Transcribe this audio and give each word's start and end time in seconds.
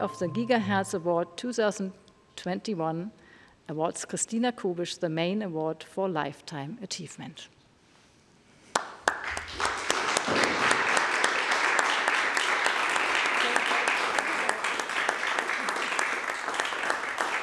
of 0.00 0.18
the 0.18 0.26
Gigahertz 0.26 0.94
Award 0.94 1.36
2021 1.36 3.12
awards 3.68 4.04
Christina 4.04 4.50
Kubisch 4.50 4.98
the 4.98 5.08
main 5.08 5.42
award 5.42 5.84
for 5.84 6.08
lifetime 6.08 6.78
achievement. 6.82 7.48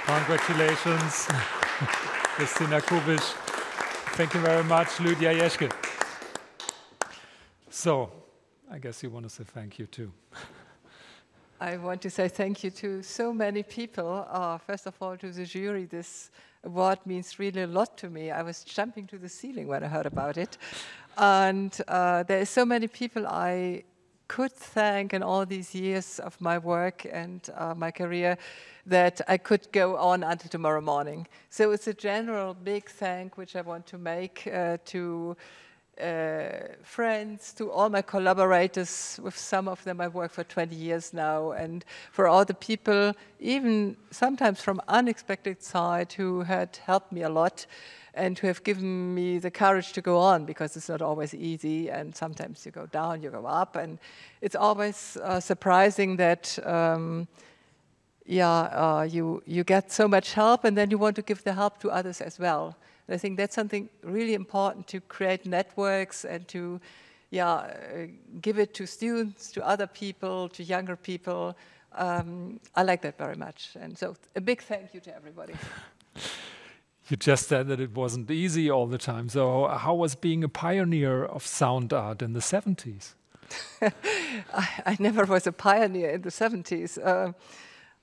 Congratulations, 0.05 1.27
Christina 2.35 2.81
Kubisch. 2.81 3.33
Thank 4.15 4.33
you 4.33 4.39
very 4.39 4.63
much, 4.63 4.99
Lydia 4.99 5.33
Jeschke. 5.33 5.71
So, 7.69 8.11
I 8.71 8.79
guess 8.79 9.03
you 9.03 9.11
want 9.11 9.25
to 9.25 9.29
say 9.29 9.43
thank 9.43 9.77
you 9.77 9.85
too. 9.85 10.11
I 11.59 11.77
want 11.77 12.03
to 12.03 12.11
say 12.11 12.27
thank 12.27 12.63
you 12.63 12.69
to 12.69 13.01
so 13.01 13.33
many 13.33 13.63
people. 13.63 14.27
Uh, 14.29 14.59
first 14.59 14.85
of 14.85 14.93
all, 15.01 15.17
to 15.17 15.31
the 15.31 15.43
jury, 15.43 15.85
this 15.85 16.29
award 16.63 16.99
means 17.03 17.39
really 17.39 17.63
a 17.63 17.67
lot 17.67 17.97
to 17.97 18.11
me. 18.11 18.29
I 18.29 18.43
was 18.43 18.63
jumping 18.63 19.07
to 19.07 19.17
the 19.17 19.27
ceiling 19.27 19.67
when 19.67 19.83
I 19.83 19.87
heard 19.87 20.05
about 20.05 20.37
it. 20.37 20.59
And 21.17 21.75
uh, 21.87 22.21
there 22.23 22.41
are 22.41 22.45
so 22.45 22.63
many 22.63 22.87
people 22.87 23.25
I 23.25 23.85
could 24.27 24.51
thank 24.51 25.15
in 25.15 25.23
all 25.23 25.47
these 25.47 25.73
years 25.73 26.19
of 26.19 26.39
my 26.39 26.59
work 26.59 27.07
and 27.11 27.49
uh, 27.55 27.73
my 27.73 27.89
career 27.89 28.37
that 28.85 29.21
I 29.27 29.37
could 29.37 29.71
go 29.71 29.97
on 29.97 30.21
until 30.23 30.49
tomorrow 30.49 30.81
morning. 30.81 31.27
So 31.49 31.71
it's 31.71 31.87
a 31.87 31.93
general 31.93 32.53
big 32.53 32.87
thank 32.87 33.35
which 33.35 33.55
I 33.55 33.61
want 33.61 33.87
to 33.87 33.97
make 33.97 34.47
uh, 34.53 34.77
to 34.85 35.35
uh, 36.01 36.75
friends, 36.83 37.53
to 37.53 37.71
all 37.71 37.89
my 37.89 38.01
collaborators. 38.01 39.19
With 39.21 39.37
some 39.37 39.67
of 39.67 39.83
them, 39.83 40.01
I've 40.01 40.13
worked 40.13 40.35
for 40.35 40.43
20 40.43 40.75
years 40.75 41.13
now, 41.13 41.51
and 41.51 41.83
for 42.11 42.27
all 42.27 42.45
the 42.45 42.53
people, 42.53 43.13
even 43.39 43.97
sometimes 44.11 44.61
from 44.61 44.81
unexpected 44.87 45.63
side, 45.63 46.13
who 46.13 46.41
had 46.41 46.77
helped 46.85 47.11
me 47.11 47.23
a 47.23 47.29
lot 47.29 47.65
and 48.13 48.39
who 48.39 48.47
have 48.47 48.63
given 48.63 49.13
me 49.13 49.37
the 49.37 49.51
courage 49.51 49.93
to 49.93 50.01
go 50.01 50.17
on 50.17 50.43
because 50.43 50.75
it's 50.75 50.89
not 50.89 51.01
always 51.01 51.33
easy. 51.35 51.89
And 51.89 52.15
sometimes 52.15 52.65
you 52.65 52.71
go 52.71 52.87
down 52.87 53.21
you 53.21 53.29
go 53.29 53.45
up. 53.45 53.75
And 53.75 53.99
it's 54.41 54.55
always 54.55 55.17
uh, 55.23 55.39
surprising 55.39 56.17
that 56.17 56.57
um, 56.65 57.27
yeah 58.25 58.49
uh, 58.49 59.07
you 59.09 59.41
you 59.45 59.63
get 59.63 59.91
so 59.91 60.07
much 60.07 60.33
help 60.33 60.65
and 60.65 60.77
then 60.77 60.91
you 60.91 60.97
want 60.97 61.15
to 61.15 61.21
give 61.21 61.43
the 61.43 61.53
help 61.53 61.79
to 61.79 61.89
others 61.89 62.21
as 62.21 62.37
well 62.37 62.75
and 63.07 63.15
i 63.15 63.17
think 63.17 63.37
that's 63.37 63.55
something 63.55 63.89
really 64.03 64.33
important 64.33 64.87
to 64.87 64.99
create 65.01 65.45
networks 65.45 66.25
and 66.25 66.47
to 66.47 66.79
yeah 67.29 67.53
uh, 67.53 68.07
give 68.41 68.59
it 68.59 68.73
to 68.73 68.85
students 68.85 69.51
to 69.51 69.65
other 69.65 69.87
people 69.87 70.49
to 70.49 70.63
younger 70.63 70.95
people 70.95 71.55
um, 71.95 72.59
i 72.75 72.83
like 72.83 73.01
that 73.01 73.17
very 73.17 73.35
much 73.35 73.75
and 73.79 73.97
so 73.97 74.15
a 74.35 74.41
big 74.41 74.61
thank 74.61 74.93
you 74.93 74.99
to 74.99 75.15
everybody 75.15 75.53
You 77.09 77.15
just 77.15 77.47
said 77.47 77.67
that 77.69 77.79
it 77.79 77.95
wasn't 77.95 78.29
easy 78.29 78.69
all 78.69 78.85
the 78.85 78.97
time. 78.97 79.29
So, 79.29 79.67
how 79.67 79.95
was 79.95 80.15
being 80.15 80.43
a 80.43 80.49
pioneer 80.49 81.23
of 81.23 81.47
sound 81.47 81.93
art 81.93 82.21
in 82.21 82.33
the 82.33 82.41
70s? 82.41 83.13
I, 83.81 84.67
I, 84.85 84.97
never 84.99 85.23
was 85.23 85.47
a 85.47 85.53
pioneer 85.53 86.09
in 86.09 86.23
the 86.23 86.29
70s. 86.29 86.97
Uh, 87.01 87.31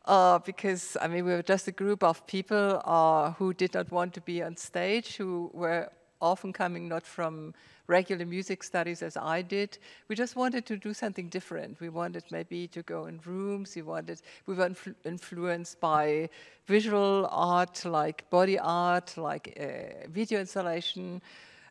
uh, 0.05 0.39
because 0.41 0.97
I 1.01 1.09
mean, 1.09 1.25
we 1.25 1.33
were 1.33 1.43
just 1.43 1.69
a 1.69 1.73
group 1.73 2.03
of 2.03 2.27
people 2.27 2.83
uh, 2.85 3.33
who 3.33 3.55
did 3.55 3.75
not 3.75 3.91
want 3.91 4.15
to 4.15 4.21
be 4.21 4.43
on 4.43 4.57
stage, 4.57 5.17
who 5.17 5.51
were 5.55 5.91
often 6.21 6.53
coming 6.53 6.89
not 6.89 7.07
from 7.07 7.55
regular 7.87 8.25
music 8.25 8.63
studies 8.63 9.03
as 9.03 9.17
I 9.17 9.43
did. 9.43 9.79
We 10.09 10.17
just 10.17 10.37
wanted 10.37 10.65
to 10.67 10.77
do 10.77 10.95
something 10.95 11.29
different. 11.29 11.81
We 11.81 11.91
wanted 11.91 12.25
maybe 12.31 12.67
to 12.69 12.83
go 12.83 13.07
in 13.07 13.21
rooms. 13.25 13.75
We 13.77 13.83
wanted 13.83 14.23
we 14.47 14.55
were 14.55 14.69
influ 14.69 14.95
influenced 15.05 15.81
by 15.81 16.29
visual 16.67 17.29
art, 17.31 17.85
like 17.85 18.29
body 18.31 18.59
art, 18.59 19.17
like 19.17 19.57
uh, 19.61 20.09
video 20.09 20.41
installation. 20.41 21.21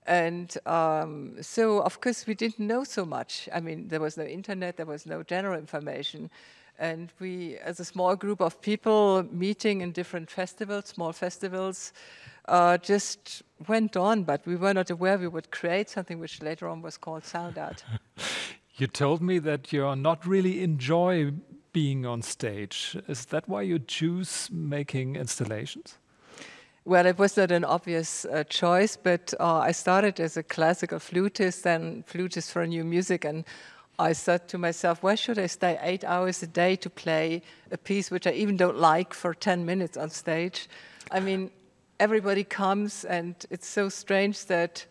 And 0.05 0.55
um, 0.65 1.41
so, 1.41 1.81
of 1.81 2.01
course, 2.01 2.27
we 2.27 2.33
didn't 2.35 2.67
know 2.67 2.83
so 2.83 3.05
much. 3.05 3.47
I 3.53 3.61
mean, 3.61 3.87
there 3.87 4.01
was 4.01 4.17
no 4.17 4.25
internet, 4.25 4.75
there 4.75 4.85
was 4.85 5.05
no 5.05 5.23
general 5.23 5.57
information. 5.57 6.29
And 6.83 7.13
we, 7.17 7.55
as 7.59 7.79
a 7.79 7.85
small 7.85 8.13
group 8.17 8.41
of 8.41 8.59
people 8.59 9.23
meeting 9.31 9.79
in 9.79 9.93
different 9.93 10.29
festivals, 10.29 10.87
small 10.87 11.13
festivals, 11.13 11.93
uh, 12.49 12.77
just 12.77 13.41
went 13.69 13.95
on, 13.95 14.23
but 14.23 14.45
we 14.45 14.57
were 14.57 14.73
not 14.73 14.89
aware 14.89 15.17
we 15.17 15.29
would 15.29 15.49
create 15.49 15.89
something 15.89 16.19
which 16.19 16.41
later 16.41 16.67
on 16.67 16.81
was 16.81 16.97
called 16.97 17.23
sound 17.23 17.57
art. 17.57 17.85
you 18.75 18.87
told 18.87 19.21
me 19.21 19.39
that 19.39 19.71
you're 19.71 19.95
not 19.95 20.27
really 20.27 20.61
enjoy 20.61 21.31
being 21.71 22.05
on 22.05 22.21
stage. 22.21 22.97
Is 23.07 23.27
that 23.27 23.47
why 23.47 23.61
you 23.61 23.79
choose 23.79 24.49
making 24.51 25.15
installations? 25.15 25.97
Well, 26.83 27.05
it 27.05 27.17
was 27.17 27.37
not 27.37 27.49
an 27.51 27.63
obvious 27.63 28.25
uh, 28.25 28.43
choice, 28.43 28.97
but 28.97 29.33
uh, 29.39 29.59
I 29.59 29.71
started 29.71 30.19
as 30.19 30.35
a 30.35 30.43
classical 30.43 30.99
flutist, 30.99 31.63
then 31.63 32.03
flutist 32.07 32.51
for 32.51 32.67
new 32.67 32.83
music, 32.83 33.23
and 33.23 33.45
I 33.99 34.13
said 34.13 34.47
to 34.49 34.57
myself, 34.57 35.03
why 35.03 35.15
should 35.15 35.37
I 35.37 35.45
stay 35.45 35.77
eight 35.81 36.03
hours 36.03 36.41
a 36.41 36.47
day 36.47 36.75
to 36.77 36.89
play 36.89 37.41
a 37.71 37.77
piece 37.77 38.09
which 38.09 38.25
I 38.25 38.31
even 38.31 38.57
don't 38.57 38.77
like 38.77 39.13
for 39.13 39.33
10 39.33 39.65
minutes 39.65 39.97
on 39.97 40.09
stage? 40.09 40.67
I 41.11 41.19
mean, 41.19 41.51
everybody 41.99 42.43
comes, 42.43 43.05
and 43.05 43.35
it's 43.51 43.67
so 43.67 43.89
strange 43.89 44.45
that 44.45 44.85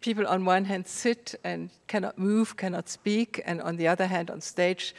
people 0.00 0.26
on 0.26 0.44
one 0.44 0.64
hand 0.64 0.86
sit 0.86 1.34
and 1.44 1.70
cannot 1.86 2.18
move, 2.18 2.56
cannot 2.56 2.88
speak, 2.88 3.42
and 3.44 3.60
on 3.60 3.76
the 3.76 3.88
other 3.88 4.06
hand, 4.06 4.30
on 4.30 4.40
stage, 4.40 4.94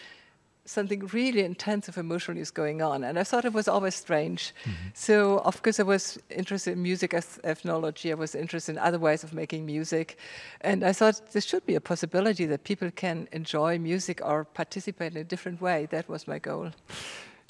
something 0.66 1.06
really 1.08 1.42
intensive 1.42 1.98
emotionally 1.98 2.42
is 2.42 2.52
going 2.52 2.81
on. 2.81 3.03
And 3.03 3.18
I 3.18 3.24
thought 3.24 3.46
it 3.46 3.53
was 3.53 3.68
always 3.68 3.96
strange. 3.96 4.53
Mm-hmm. 4.64 4.90
So, 4.94 5.40
of 5.40 5.62
course, 5.62 5.80
I 5.80 5.84
was 5.84 6.20
interested 6.30 6.72
in 6.74 6.81
music 6.81 7.14
as 7.14 7.40
ethnology, 7.44 8.12
I 8.12 8.16
was 8.16 8.36
interested 8.36 8.74
in 8.74 8.80
other 8.80 9.00
ways 9.00 9.24
of 9.24 9.34
making 9.34 9.66
music. 9.66 10.18
And 10.62 10.84
I 10.84 10.92
thought 10.92 11.22
there 11.31 11.42
should 11.42 11.66
be 11.66 11.75
a 11.75 11.81
possibility 11.81 12.46
that 12.48 12.64
people 12.64 12.92
can 12.92 13.28
enjoy 13.31 13.78
music 13.78 14.22
or 14.24 14.46
participate 14.46 15.14
in 15.14 15.22
a 15.22 15.24
different 15.24 15.62
way. 15.62 15.88
That 15.92 16.09
was 16.09 16.28
my 16.28 16.40
goal. 16.40 16.72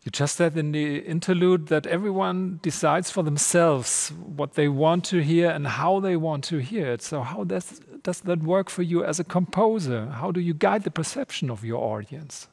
You 0.03 0.11
just 0.11 0.35
said 0.35 0.55
in 0.55 0.71
the 0.71 0.97
interlude 0.99 1.67
that 1.67 1.87
everyone 1.87 2.59
decides 2.61 3.09
for 3.09 3.23
themselves 3.23 4.09
what 4.09 4.53
they 4.53 4.67
want 4.67 5.03
to 5.05 5.23
hear 5.23 5.49
and 5.49 5.65
how 5.65 5.99
they 5.99 6.15
want 6.15 6.43
to 6.43 6.57
hear 6.57 6.91
it. 6.91 7.01
So, 7.01 7.21
how 7.21 7.43
does, 7.43 7.81
does 8.03 8.21
that 8.21 8.43
work 8.43 8.69
for 8.69 8.83
you 8.83 9.03
as 9.03 9.19
a 9.19 9.23
composer? 9.23 10.05
How 10.05 10.31
do 10.31 10.41
you 10.41 10.53
guide 10.53 10.83
the 10.83 10.91
perception 10.91 11.49
of 11.49 11.65
your 11.65 11.81
audience? 11.81 12.47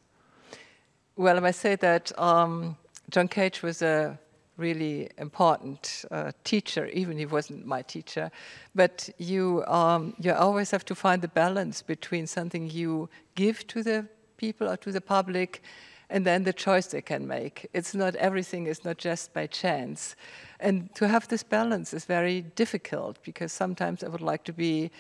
Well, 1.17 1.37
I 1.37 1.41
must 1.41 1.61
say 1.61 1.77
that 1.77 2.19
um, 2.19 2.75
John 3.11 3.29
Cage 3.29 3.63
was 3.63 3.83
a 3.83 4.19
really 4.57 5.11
important 5.19 6.07
uh, 6.11 6.33
teacher, 6.43 6.87
even 6.87 7.19
he 7.19 7.27
wasn't 7.27 7.67
my 7.67 7.83
teacher. 7.83 8.31
But 8.75 9.11
you, 9.19 9.63
um, 9.67 10.15
you 10.19 10.33
always 10.33 10.71
have 10.71 10.87
to 10.87 10.95
find 10.95 11.21
the 11.21 11.29
balance 11.29 11.83
between 11.83 12.27
something 12.27 12.71
you 12.71 13.11
give 13.35 13.67
to 13.67 13.83
the 13.83 14.07
people 14.39 14.67
or 14.67 14.79
to 14.79 14.91
the 14.91 15.03
public 15.03 15.63
and 16.09 16.25
then 16.27 16.45
the 16.45 16.53
choice 16.53 16.87
they 16.87 17.03
can 17.03 17.27
make. 17.27 17.69
It's 17.75 17.95
not 17.95 18.15
everything 18.17 18.67
is 18.67 18.83
not 18.83 18.97
just 18.97 19.35
by 19.35 19.47
chance. 19.49 20.17
And 20.61 20.95
to 20.95 21.09
have 21.09 21.29
this 21.29 21.43
balance 21.43 21.93
is 21.93 22.07
very 22.07 22.41
difficult 22.57 23.23
because 23.23 23.53
sometimes 23.53 24.03
I 24.03 24.09
would 24.09 24.23
like 24.23 24.45
to 24.45 24.53
be 24.55 24.91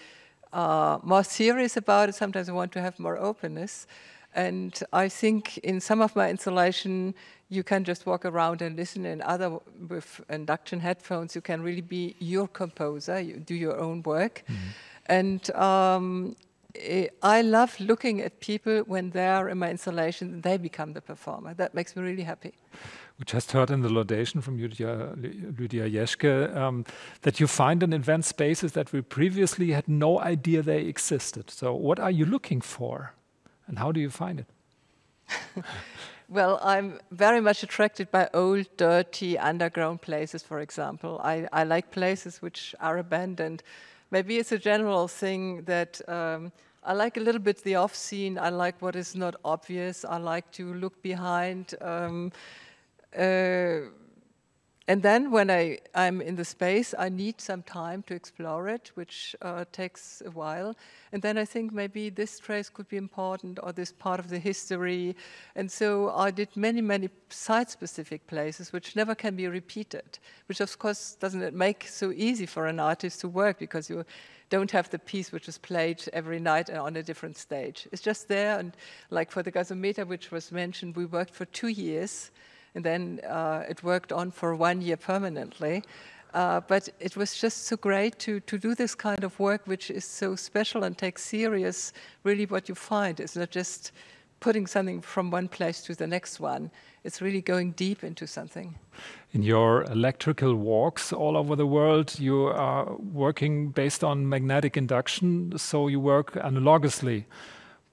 uh, 0.53 0.99
more 1.03 1.25
serious 1.25 1.78
about 1.78 2.11
it, 2.11 2.15
sometimes 2.15 2.51
I 2.51 2.53
want 2.53 2.72
to 2.72 2.83
have 2.83 2.99
more 2.99 3.17
openness. 3.17 3.87
And 4.34 4.78
I 4.93 5.09
think 5.09 5.59
in 5.59 5.81
some 5.81 6.00
of 6.00 6.16
my 6.16 6.31
installation, 6.31 7.15
you 7.48 7.62
can 7.62 7.84
just 7.84 8.06
walk 8.06 8.25
around 8.25 8.62
and 8.62 8.76
listen. 8.76 9.04
In 9.04 9.20
other, 9.22 9.59
with 9.88 10.20
induction 10.31 10.81
headphones, 10.81 11.34
you 11.34 11.43
can 11.43 11.62
really 11.62 11.82
be 11.82 12.16
your 12.19 12.48
composer. 12.48 13.21
You 13.21 13.36
do 13.36 13.54
your 13.54 13.78
own 13.78 14.03
work, 14.03 14.42
mm-hmm. 14.48 14.71
and 15.07 15.51
um, 15.54 16.36
I 17.22 17.42
love 17.42 17.78
looking 17.80 18.21
at 18.21 18.41
people 18.41 18.80
when 18.86 19.10
they're 19.10 19.48
in 19.48 19.59
my 19.59 19.71
installation, 19.71 20.41
they 20.41 20.57
become 20.57 20.95
the 20.95 21.01
performer. 21.01 21.54
That 21.54 21.74
makes 21.74 21.95
me 21.95 22.03
really 22.03 22.22
happy. 22.22 22.53
We 23.18 23.24
just 23.27 23.53
heard 23.53 23.71
in 23.71 23.83
the 23.83 23.89
laudation 23.91 24.41
from 24.41 24.59
Lydia, 24.59 25.15
Lydia 25.59 25.89
Jeschke 25.89 26.57
um, 26.57 26.84
that 27.21 27.39
you 27.39 27.47
find 27.47 27.83
and 27.83 27.92
invent 27.92 28.24
spaces 28.24 28.72
that 28.72 28.92
we 28.92 29.03
previously 29.03 29.72
had 29.72 29.86
no 29.86 30.18
idea 30.18 30.62
they 30.62 30.83
existed. 30.86 31.51
So, 31.51 31.74
what 31.74 32.01
are 32.01 32.10
you 32.10 32.24
looking 32.24 32.62
for, 32.62 33.12
and 33.72 33.78
how 33.78 33.91
do 33.91 34.01
you 34.01 34.10
find 34.10 34.39
it? 34.39 34.47
well, 36.28 36.60
I'm 36.63 37.01
very 37.10 37.41
much 37.41 37.63
attracted 37.63 38.10
by 38.10 38.28
old, 38.34 38.66
dirty, 38.77 39.39
underground 39.39 40.03
places, 40.03 40.42
for 40.42 40.60
example. 40.60 41.21
I, 41.24 41.48
I 41.53 41.65
like 41.65 41.91
places 41.91 42.42
which 42.42 42.74
are 42.78 42.98
abandoned 42.98 43.63
maybe 44.13 44.36
it's 44.36 44.53
a 44.53 44.59
general 44.59 45.09
thing 45.09 45.63
that 45.65 46.01
um, 46.09 46.53
I 46.84 46.92
like 46.92 47.16
a 47.16 47.21
little 47.21 47.41
bit 47.41 47.65
the 47.65 47.77
off 47.77 47.95
scene. 47.97 48.39
I 48.39 48.51
like 48.51 48.80
what 48.80 48.95
is 48.95 49.16
not 49.16 49.34
obvious. 49.45 50.04
I 50.04 50.19
like 50.19 50.53
to 50.53 50.74
look 50.74 51.03
behind. 51.03 51.74
Um, 51.80 52.30
uh, 53.19 53.89
and 54.89 55.03
then 55.03 55.31
when 55.31 55.49
I, 55.49 55.79
I'm 55.95 56.21
in 56.21 56.34
the 56.34 56.45
space, 56.45 56.93
I 56.99 57.09
need 57.09 57.41
some 57.41 57.63
time 57.63 58.03
to 58.05 58.15
explore 58.15 58.69
it, 58.69 58.91
which 58.95 59.37
uh, 59.41 59.65
takes 59.71 60.23
a 60.27 60.31
while. 60.31 60.75
And 61.13 61.23
then 61.23 61.39
I 61.39 61.45
think 61.45 61.73
maybe 61.73 62.11
this 62.11 62.41
trace 62.41 62.69
could 62.69 62.89
be 62.89 62.97
important 62.97 63.61
or 63.63 63.73
this 63.73 63.93
part 63.93 64.19
of 64.19 64.29
the 64.29 64.41
history. 64.41 65.15
And 65.55 65.71
so 65.71 66.11
I 66.11 66.33
did 66.33 66.57
many, 66.57 66.81
many 66.81 67.11
site 67.29 67.71
specific 67.71 68.27
places 68.27 68.73
which 68.73 68.97
never 68.97 69.15
can 69.15 69.37
be 69.37 69.47
repeated, 69.47 70.19
which 70.47 70.61
of 70.61 70.77
course 70.79 71.17
doesn't 71.21 71.43
it 71.43 71.55
make 71.55 71.87
so 71.87 72.11
easy 72.11 72.47
for 72.47 72.67
an 72.67 72.81
artist 72.81 73.21
to 73.21 73.29
work 73.29 73.61
because 73.61 73.89
you 73.89 74.05
don't 74.51 74.73
have 74.73 74.91
the 74.91 74.99
piece 74.99 75.31
which 75.31 75.49
is 75.49 75.59
played 75.59 76.03
every 76.13 76.41
night 76.41 76.69
on 76.71 76.97
a 76.97 77.03
different 77.05 77.39
stage. 77.39 77.87
It's 77.93 78.03
just 78.03 78.27
there. 78.27 78.59
And 78.59 78.77
like 79.11 79.31
for 79.31 79.45
the 79.45 79.53
gasometer, 79.53 80.07
which 80.07 80.33
was 80.33 80.51
mentioned, 80.51 80.97
we 80.97 81.07
worked 81.07 81.34
for 81.34 81.45
two 81.45 81.69
years 81.69 82.33
and 82.74 82.84
then 82.84 83.21
uh, 83.28 83.65
it 83.69 83.83
worked 83.83 84.13
on 84.13 84.30
for 84.30 84.54
one 84.54 84.80
year 84.80 84.97
permanently. 84.97 85.83
Uh, 86.34 86.60
but 86.60 86.89
it 86.98 87.15
was 87.15 87.34
just 87.34 87.66
so 87.66 87.77
great 87.77 88.19
to, 88.19 88.41
to 88.41 88.57
do 88.57 88.74
this 88.74 88.95
kind 88.95 89.22
of 89.22 89.39
work, 89.39 89.66
which 89.66 89.91
is 89.91 90.04
so 90.04 90.34
special 90.34 90.83
and 90.83 90.97
takes 90.97 91.22
serious 91.22 91.92
really 92.24 92.47
what 92.47 92.71
you 92.71 92.74
find. 92.74 93.21
It's 93.21 93.36
not 93.36 93.51
just 93.51 93.92
putting 94.42 94.66
something 94.66 95.01
from 95.01 95.30
one 95.30 95.48
place 95.48 95.80
to 95.83 95.95
the 95.95 96.07
next 96.07 96.41
one, 96.41 96.71
it's 97.04 97.22
really 97.22 97.41
going 97.41 97.72
deep 97.72 98.03
into 98.04 98.27
something. 98.27 98.74
In 99.33 99.42
your 99.42 99.84
electrical 99.84 100.54
walks 100.54 101.13
all 101.13 101.36
over 101.36 101.54
the 101.57 101.66
world, 101.66 102.19
you 102.19 102.47
are 102.47 102.92
working 102.97 103.69
based 103.69 104.03
on 104.03 104.28
magnetic 104.28 104.77
induction, 104.77 105.57
so 105.57 105.89
you 105.89 106.01
work 106.01 106.34
analogously. 106.34 107.24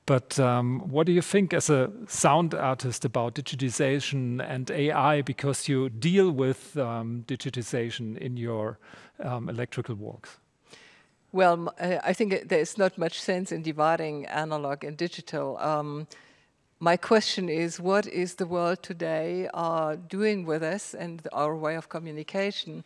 But 0.09 0.39
um, 0.39 0.79
what 0.89 1.05
do 1.05 1.11
you 1.11 1.21
think 1.21 1.53
as 1.53 1.69
a 1.69 1.91
sound 2.07 2.55
artist 2.55 3.05
about 3.05 3.35
digitization 3.35 4.41
and 4.41 4.71
AI? 4.71 5.21
Because 5.21 5.69
you 5.69 5.87
deal 5.87 6.31
with 6.31 6.75
um, 6.77 7.25
digitization 7.27 8.17
in 8.17 8.35
your 8.35 8.79
um, 9.23 9.49
electrical 9.49 9.93
works. 9.93 10.39
Well, 11.31 11.71
uh, 11.79 11.97
I 12.03 12.13
think 12.13 12.49
there's 12.49 12.75
not 12.75 12.97
much 12.97 13.21
sense 13.21 13.51
in 13.51 13.61
dividing 13.61 14.25
analog 14.25 14.83
and 14.83 14.97
digital. 14.97 15.59
Um, 15.59 16.07
my 16.79 16.97
question 16.97 17.47
is 17.47 17.79
what 17.79 18.07
is 18.07 18.33
the 18.33 18.47
world 18.47 18.81
today 18.81 19.47
uh, 19.53 19.95
doing 20.07 20.43
with 20.43 20.63
us 20.63 20.95
and 20.95 21.21
our 21.33 21.55
way 21.55 21.75
of 21.75 21.87
communication? 21.87 22.83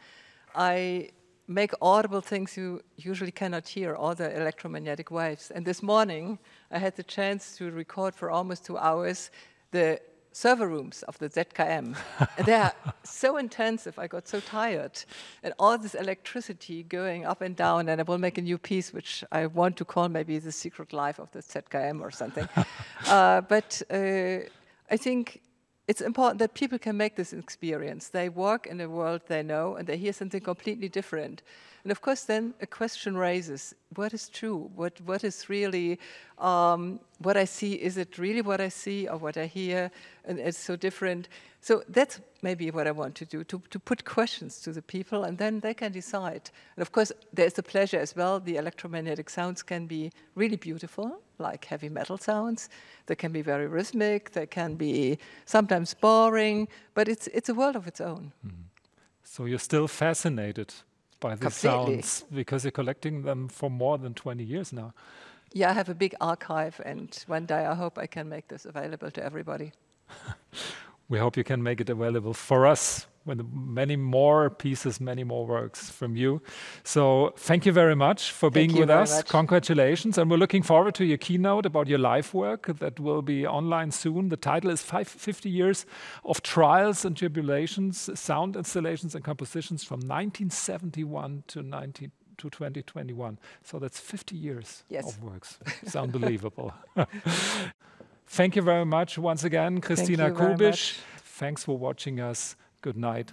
I 0.54 1.12
make 1.48 1.74
audible 1.82 2.22
things 2.22 2.56
you 2.56 2.82
usually 2.96 3.32
cannot 3.32 3.68
hear, 3.68 3.96
all 3.96 4.16
the 4.16 4.36
electromagnetic 4.36 5.12
waves. 5.12 5.52
And 5.52 5.66
this 5.66 5.84
morning, 5.84 6.40
I 6.72 6.80
had 6.80 6.96
the 6.96 7.04
chance 7.04 7.58
to 7.58 7.70
record 7.72 8.16
for 8.16 8.32
almost 8.32 8.66
two 8.66 8.78
hours 8.78 9.30
the 9.72 10.00
server 10.32 10.68
rooms 10.68 11.04
of 11.04 11.18
the 11.20 11.30
ZKM. 11.30 11.96
and 12.38 12.46
they 12.46 12.54
are 12.54 12.74
so 13.04 13.38
intensive, 13.38 14.00
I 14.00 14.08
got 14.08 14.28
so 14.28 14.40
tired. 14.40 15.04
And 15.44 15.54
all 15.60 15.78
this 15.78 15.96
electricity 15.96 16.84
going 16.84 17.26
up 17.26 17.42
and 17.42 17.56
down, 17.56 17.90
and 17.90 18.00
I 18.02 18.04
will 18.04 18.18
make 18.18 18.38
a 18.38 18.42
new 18.42 18.58
piece, 18.58 18.94
which 18.94 19.24
I 19.32 19.46
want 19.46 19.78
to 19.78 19.86
call 19.86 20.10
maybe 20.10 20.40
The 20.40 20.52
Secret 20.52 20.94
Life 20.94 21.20
of 21.20 21.32
the 21.32 21.40
ZKM 21.40 22.02
or 22.02 22.12
something. 22.12 22.48
uh, 23.08 23.42
but 23.42 23.82
uh, 23.92 24.40
I 24.90 24.98
think 24.98 25.42
it's 25.88 26.02
important 26.02 26.40
that 26.40 26.54
people 26.54 26.80
can 26.80 26.96
make 26.96 27.16
this 27.16 27.34
experience. 27.34 28.08
They 28.08 28.30
work 28.30 28.68
in 28.68 28.80
a 28.80 28.90
world 28.90 29.22
they 29.28 29.44
know 29.44 29.76
and 29.76 29.88
they 29.88 29.98
hear 29.98 30.14
something 30.14 30.42
completely 30.42 30.90
different. 30.90 31.42
And 31.84 31.92
of 31.92 32.02
course, 32.02 32.24
then 32.24 32.54
a 32.62 32.68
question 32.68 33.18
raises 33.18 33.76
what 33.96 34.14
is 34.14 34.30
true? 34.30 34.72
What, 34.76 35.00
what 35.02 35.24
is 35.24 35.50
really 35.50 36.00
um, 36.40 37.00
what 37.20 37.36
I 37.36 37.46
see? 37.46 37.74
Is 37.74 37.98
it 37.98 38.18
really 38.18 38.42
what 38.42 38.62
I 38.62 38.70
see 38.70 39.08
or 39.08 39.18
what 39.18 39.38
I 39.38 39.46
hear? 39.46 39.92
And 40.26 40.40
it's 40.40 40.58
so 40.58 40.76
different. 40.78 41.28
So 41.60 41.84
that's 41.90 42.22
maybe 42.42 42.72
what 42.72 42.88
I 42.88 42.92
want 42.92 43.16
to 43.16 43.26
do 43.26 43.44
to, 43.44 43.62
to 43.70 43.80
put 43.80 44.06
questions 44.06 44.62
to 44.62 44.72
the 44.72 44.82
people 44.82 45.26
and 45.26 45.38
then 45.38 45.60
they 45.60 45.74
can 45.74 45.92
decide. 45.92 46.50
And 46.76 46.82
of 46.82 46.92
course, 46.94 47.12
there's 47.34 47.54
the 47.54 47.64
pleasure 47.64 48.00
as 48.00 48.16
well. 48.16 48.40
The 48.40 48.56
electromagnetic 48.56 49.30
sounds 49.30 49.62
can 49.62 49.86
be 49.86 50.12
really 50.36 50.58
beautiful, 50.58 51.22
like 51.38 51.66
heavy 51.66 51.90
metal 51.90 52.18
sounds. 52.18 52.70
They 53.08 53.16
can 53.16 53.34
be 53.34 53.42
very 53.42 53.68
rhythmic, 53.68 54.32
they 54.32 54.48
can 54.48 54.76
be 54.76 55.18
sometimes 55.46 55.94
boring, 55.94 56.70
but 56.94 57.10
it's, 57.10 57.28
it's 57.28 57.50
a 57.50 57.54
world 57.54 57.76
of 57.76 57.88
its 57.88 58.00
own. 58.00 58.32
Mm. 58.46 58.52
So 59.24 59.46
you're 59.46 59.60
still 59.60 59.88
fascinated 59.88 60.74
by 61.24 61.36
these 61.36 61.56
sounds 61.56 62.26
because 62.34 62.66
you're 62.66 62.72
collecting 62.72 63.24
them 63.24 63.48
for 63.48 63.70
more 63.70 63.98
than 63.98 64.14
20 64.14 64.44
years 64.44 64.74
now. 64.74 64.94
Yeah, 65.54 65.70
I 65.70 65.74
have 65.74 65.90
a 65.90 65.96
big 65.96 66.16
archive, 66.20 66.82
and 66.84 67.24
one 67.28 67.46
day 67.46 67.66
I 67.66 67.76
hope 67.76 67.98
I 67.98 68.08
can 68.08 68.28
make 68.28 68.48
this 68.48 68.66
available 68.66 69.12
to 69.12 69.24
everybody. 69.24 69.72
we 71.14 71.20
hope 71.20 71.38
you 71.38 71.44
can 71.44 71.62
make 71.62 71.80
it 71.80 71.92
available 71.92 72.34
for 72.34 72.66
us 72.66 73.06
with 73.24 73.46
many 73.54 73.96
more 73.96 74.50
pieces, 74.50 75.00
many 75.00 75.24
more 75.24 75.46
works 75.46 75.92
from 75.92 76.16
you. 76.16 76.42
So 76.84 77.34
thank 77.38 77.68
you 77.68 77.72
very 77.72 77.96
much 77.96 78.32
for 78.32 78.50
thank 78.50 78.72
being 78.72 78.82
with 78.82 78.90
us. 78.90 79.18
Much. 79.18 79.28
Congratulations. 79.28 80.18
And 80.18 80.32
we're 80.32 80.38
looking 80.38 80.64
forward 80.64 80.96
to 80.96 81.06
your 81.06 81.20
keynote 81.20 81.68
about 81.68 81.88
your 81.88 82.00
life 82.00 82.34
work 82.34 82.66
that 82.80 83.00
will 83.00 83.22
be 83.22 83.46
online 83.46 83.92
soon. 83.92 84.30
The 84.30 84.38
title 84.38 84.72
is 84.72 84.82
50 84.82 85.50
Years 85.50 85.86
of 86.26 86.42
Trials 86.42 87.06
and 87.06 87.16
Tribulations, 87.16 88.10
Sound 88.20 88.56
Installations 88.56 89.14
and 89.14 89.24
Compositions 89.24 89.84
from 89.84 90.00
1971 90.00 91.44
to 91.50 91.62
19 91.62 92.12
to 92.38 92.50
2021. 92.50 93.38
So 93.62 93.78
that's 93.78 94.00
50 94.00 94.36
years 94.36 94.84
yes. 94.90 95.08
of 95.08 95.22
works. 95.22 95.60
It's 95.84 95.96
unbelievable. 95.96 96.74
Thank 98.34 98.56
you 98.56 98.64
very 98.64 98.84
much 98.84 99.20
once 99.20 99.44
again, 99.44 99.80
Christina 99.80 100.32
Kubisch. 100.32 100.98
Thanks 101.18 101.64
for 101.64 101.78
watching 101.78 102.20
us. 102.20 102.56
Good 102.82 102.98
night. 102.98 103.32